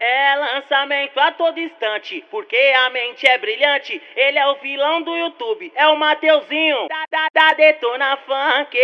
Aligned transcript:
É 0.00 0.36
lançamento 0.36 1.18
a 1.18 1.32
todo 1.32 1.58
instante, 1.58 2.24
porque 2.30 2.56
a 2.86 2.88
mente 2.90 3.26
é 3.26 3.36
brilhante. 3.36 4.00
Ele 4.14 4.38
é 4.38 4.46
o 4.46 4.54
vilão 4.60 5.02
do 5.02 5.16
YouTube, 5.16 5.72
é 5.74 5.88
o 5.88 5.98
Mateuzinho 5.98 6.86
da, 6.88 7.04
da, 7.10 7.26
da 7.34 7.52
Detona 7.54 8.16
Funk. 8.18 8.78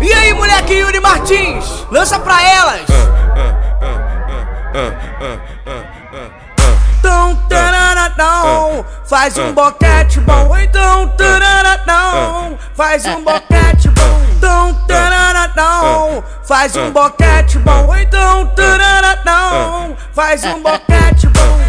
E 0.00 0.12
aí, 0.12 0.32
moleque 0.32 0.74
Yuri 0.74 1.00
Martins, 1.00 1.84
lança 1.90 2.20
pra 2.20 2.36
elas. 2.40 2.86
Então, 7.00 7.48
tararatão, 7.48 8.86
faz 9.08 9.36
um 9.38 9.52
boquete 9.52 10.20
bom. 10.20 10.56
Então, 10.56 11.08
tararatão, 11.16 12.56
faz 12.76 13.04
um 13.06 13.24
boquete 13.24 13.88
bom. 13.88 13.91
Tararatão, 15.62 16.24
faz 16.42 16.74
um 16.74 16.90
boquete 16.90 17.58
bom. 17.60 17.94
Então, 17.96 18.46
tararatão, 18.46 19.96
faz 20.12 20.42
um 20.42 20.60
boquete 20.60 21.28
bom. 21.28 21.60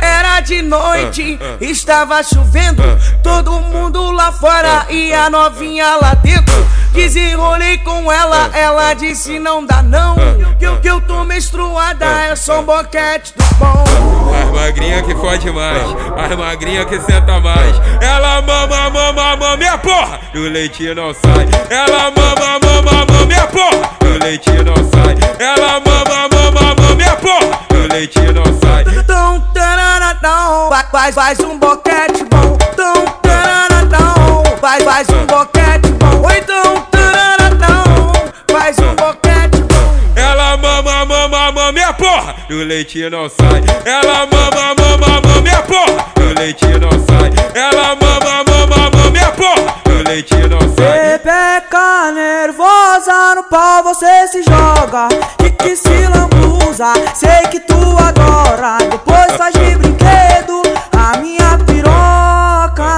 Era 0.00 0.40
de 0.40 0.62
noite, 0.62 1.38
estava 1.60 2.22
chovendo. 2.22 2.82
Todo 3.22 3.60
mundo 3.60 4.10
lá 4.10 4.32
fora 4.32 4.86
e 4.88 5.12
a 5.12 5.28
novinha 5.28 5.96
lá 6.00 6.14
dentro. 6.14 6.66
Desenrolei 6.92 7.76
com 7.78 8.10
ela, 8.10 8.50
ela 8.54 8.94
disse 8.94 9.38
não 9.38 9.66
dá 9.66 9.82
não. 9.82 10.16
Que 10.58 10.64
eu, 10.64 10.80
que 10.80 10.88
eu 10.88 11.00
tô 11.02 11.22
menstruada, 11.24 12.06
é 12.06 12.34
só 12.34 12.60
um 12.60 12.64
boquete 12.64 13.34
do 13.36 13.44
bom. 13.56 13.84
As 14.42 14.50
magrinha 14.50 15.02
que 15.02 15.14
fode 15.14 15.50
mais, 15.50 15.82
as 16.16 16.38
magrinha 16.38 16.86
que 16.86 16.98
senta 17.00 17.38
mais. 17.38 17.76
Ela 18.00 18.40
mama, 18.40 18.88
mama, 18.88 19.12
mama, 19.12 19.56
minha 19.58 19.76
porra, 19.76 20.20
e 20.32 20.38
o 20.38 20.50
leitinho 20.50 20.94
não 20.94 21.12
sai. 21.12 21.46
Ela 21.68 22.10
mama, 22.10 22.34
mama, 22.40 22.65
e 24.26 24.30
leitinho 24.30 24.64
não 24.64 24.74
sai. 24.74 25.14
Ela 25.38 25.80
mama, 25.80 26.28
mama, 26.28 26.74
mama, 26.74 26.94
minha 26.96 27.14
porra, 27.16 27.60
e 27.70 27.74
o 27.74 27.92
leitinho 27.92 28.32
não 28.32 28.44
sai. 28.60 28.84
Então, 28.98 29.40
tararatão, 29.54 30.68
faz, 30.68 30.90
faz, 30.90 31.14
faz 31.14 31.40
um 31.40 31.56
boquete 31.56 32.24
bom. 32.24 32.58
Então, 32.72 33.04
tararatão, 33.22 34.42
faz, 34.60 34.82
faz 34.82 35.08
um 35.10 35.26
boquete 35.26 35.92
bom. 35.92 36.22
Ou 36.24 36.30
então, 36.32 36.86
tararatão, 36.90 38.12
faz 38.50 38.76
um 38.78 38.94
boquete 38.96 39.62
bom. 39.62 39.96
Ela 40.16 40.56
mama, 40.56 41.04
mama, 41.04 41.28
mama, 41.28 41.72
minha 41.72 41.92
porra, 41.92 42.34
e 42.50 42.54
o 42.54 42.64
leitinho 42.64 43.10
não 43.10 43.28
sai. 43.28 43.62
Ela 43.84 44.26
mama, 44.26 44.74
mama, 44.76 45.06
mama, 45.06 45.40
minha 45.40 45.62
porra, 45.62 46.04
e 46.18 46.22
o 46.22 46.34
leitinho 46.34 46.80
não 46.80 46.90
sai. 46.90 47.30
Se 54.36 54.42
joga 54.42 55.08
Que 55.38 55.50
que 55.50 55.76
se 55.76 56.08
lambuza, 56.08 56.92
sei 57.14 57.48
que 57.50 57.60
tu 57.60 57.96
adora 57.98 58.78
Depois 58.90 59.32
faz 59.36 59.54
de 59.54 59.76
brinquedo 59.76 60.62
a 60.92 61.16
minha 61.18 61.58
piroca 61.64 62.90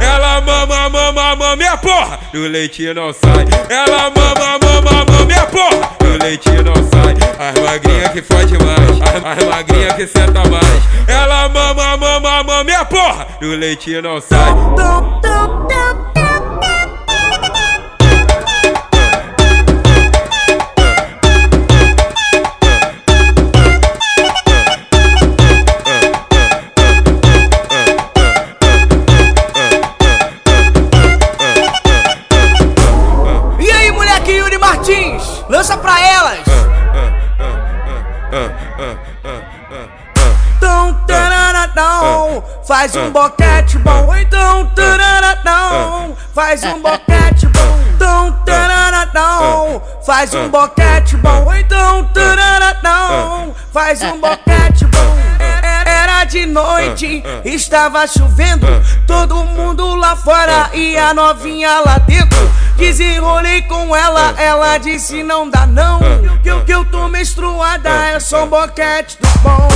Ela 0.00 0.40
mama, 0.40 0.88
mama, 0.88 1.12
mama, 1.12 1.56
minha 1.56 1.76
porra, 1.76 2.18
e 2.32 2.38
o 2.38 2.48
leitinho 2.48 2.94
não 2.94 3.12
sai. 3.12 3.46
Ela 3.68 4.10
mama, 4.10 4.58
mama, 4.62 4.90
mama, 4.90 5.24
minha 5.26 5.46
porra, 5.46 5.90
e 6.02 6.06
o 6.06 6.18
leitinho 6.18 6.62
não 6.62 6.74
sai. 6.74 7.14
As 7.38 7.60
magrinha 7.62 8.08
que 8.08 8.22
fode 8.22 8.54
mais, 8.64 9.38
as, 9.38 9.44
magrinha 9.46 9.94
que 9.94 10.06
senta 10.06 10.42
mais. 10.48 10.82
Ela 11.06 11.48
mama, 11.48 11.96
mama, 11.96 12.20
mama, 12.20 12.64
minha 12.64 12.84
porra, 12.84 13.26
e 13.40 13.46
o 13.46 13.56
leitinho 13.56 14.02
não 14.02 14.20
sai. 14.20 14.50
Tum, 14.76 15.20
tum, 15.20 15.68
tum. 15.68 15.79
Faz 42.66 42.94
um 42.96 43.10
boquete 43.10 43.78
bom. 43.78 44.06
Ou 44.06 44.16
Então, 44.16 44.66
tararatão, 44.74 46.16
faz 46.34 46.62
um 46.64 46.80
boquete 46.80 47.46
bom. 47.46 47.78
Então, 47.94 48.32
tararatão, 48.44 49.82
faz 50.04 50.34
um 50.34 50.48
boquete 50.48 51.16
bom. 51.16 51.52
Então, 51.54 52.04
tararatão, 52.14 53.54
faz 53.72 54.02
um 54.02 54.18
boquete 54.20 54.84
bom. 54.86 55.16
Era 55.86 56.24
de 56.24 56.46
noite, 56.46 57.22
estava 57.44 58.06
chovendo. 58.06 58.66
Todo 59.06 59.44
mundo 59.44 59.94
lá 59.94 60.16
fora 60.16 60.70
e 60.74 60.96
a 60.96 61.12
novinha 61.14 61.80
lá 61.80 61.98
dentro. 61.98 62.49
Desenrolei 62.80 63.60
com 63.62 63.94
ela, 63.94 64.34
ela 64.38 64.78
disse 64.78 65.22
não 65.22 65.50
dá 65.50 65.66
não. 65.66 66.00
Que 66.42 66.48
eu, 66.48 66.64
que 66.64 66.72
eu 66.72 66.82
tô 66.86 67.08
menstruada, 67.08 67.90
é 67.90 68.18
só 68.18 68.44
um 68.44 68.46
boquete 68.48 69.18
do 69.20 69.28
bom. 69.40 69.68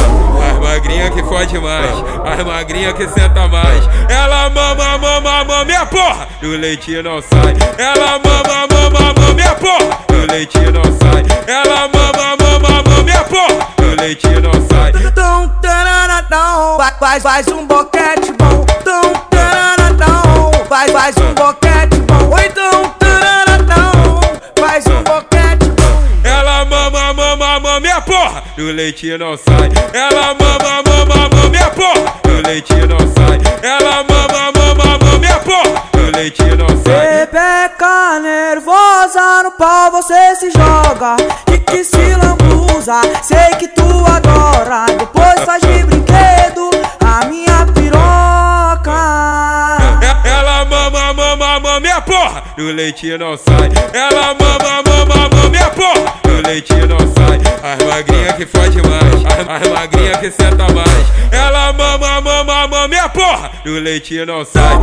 As 0.51 0.59
magrinha 0.59 1.11
que 1.11 1.23
fode 1.23 1.59
mais, 1.59 1.91
as 2.25 2.47
magrinha 2.47 2.95
que 2.95 3.07
senta 3.07 3.47
mais. 3.47 3.85
Ela 4.09 4.49
mama, 4.49 4.97
mama, 4.97 5.21
mama, 5.21 5.65
minha 5.67 5.85
porra, 5.85 6.27
e 6.41 6.47
o 6.47 6.59
leitinho 6.59 7.03
não 7.03 7.21
sai. 7.21 7.55
Ela 7.77 8.19
mama, 8.19 8.67
mama, 8.71 8.99
mama, 8.99 9.35
minha 9.35 9.55
porra, 9.55 9.99
e 10.09 10.15
o 10.15 10.27
leitinho 10.27 10.73
não 10.73 10.83
sai. 10.83 11.25
Ela 11.47 11.87
mama, 11.89 12.37
mama, 12.41 12.69
mama, 12.69 13.03
minha 13.03 13.25
porra, 13.25 13.69
e 13.81 13.83
o 13.83 14.01
leitinho 14.01 14.41
não 14.41 14.53
sai. 14.71 14.93
Então, 15.05 15.49
tararatão, 15.61 16.79
faz, 16.79 16.97
faz, 16.99 17.23
faz 17.23 17.49
um 17.49 17.67
boquete 17.67 18.33
bom. 18.33 18.65
Então, 18.81 19.13
tararatão, 19.29 20.53
faz, 20.67 20.91
faz 20.91 21.17
um 21.19 21.35
boquete 21.35 21.64
e 28.65 28.67
o 28.67 28.73
leitinho 28.73 29.19
não 29.19 29.37
sai. 29.37 29.71
Ela 29.93 30.35
mama, 30.35 30.83
mama, 30.87 31.29
mama, 31.29 31.51
minha 31.51 31.71
porra, 31.71 32.15
e 32.27 32.31
o 32.31 32.43
leitinho 32.47 32.87
não 32.87 32.99
sai. 32.99 33.39
Ela 33.63 34.03
mama, 34.05 34.53
mama, 34.57 34.99
mama, 34.99 35.19
minha 35.19 35.39
porra, 35.41 35.83
e 35.95 36.01
o 36.01 36.11
leitinho 36.17 36.57
não 36.57 36.69
sai. 36.69 37.27
Pepeca 37.27 38.21
nervosa 38.21 39.43
no 39.43 39.51
pau 39.53 39.91
você 39.91 40.35
se 40.37 40.51
joga 40.51 41.17
Que 41.47 41.59
que 41.59 41.85
se 41.85 42.15
lambuza, 42.15 43.01
sei 43.23 43.57
que 43.59 43.69
tu 43.69 43.83
adora 44.07 44.87
Depois 44.99 45.41
faz 45.45 45.63
de 45.63 45.83
brinquedo 45.85 46.71
a 47.01 47.25
minha 47.27 47.67
piroca 47.75 48.99
Ela 50.25 50.65
mama, 50.65 51.13
mama, 51.13 51.37
mama, 51.37 51.81
minha 51.81 52.01
porra, 52.03 52.45
e 52.57 52.63
o 52.63 52.73
leitinho 52.73 53.19
não 53.19 53.37
sai. 53.37 53.71
Ela 53.93 54.35
mama, 54.35 54.83
mama, 54.87 55.29
mama, 55.29 55.49
minha 55.51 55.71
porra, 55.71 56.15
e 56.27 56.31
o 56.31 56.43
leitinho 56.47 56.87
não 56.87 56.99
sai. 56.99 58.14
Que 58.37 58.47
fode 58.47 58.79
mais, 58.83 59.25
as, 59.25 59.63
as 59.63 59.73
magrinha 59.73 60.19
que 60.19 60.31
senta 60.31 60.67
mais. 60.73 61.33
Ela 61.33 61.73
mama, 61.73 62.21
mama, 62.21 62.45
mama, 62.45 62.89
minha 62.89 63.09
porra, 63.09 63.51
e 63.65 63.71
o 63.71 63.81
leitinho 63.81 64.27
não 64.27 64.45
sai. 64.45 64.75